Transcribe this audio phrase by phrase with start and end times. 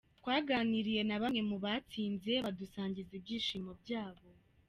[0.19, 4.25] Twaganiriye na bambwe mubatsinze badusangiza ibyishimo byabo.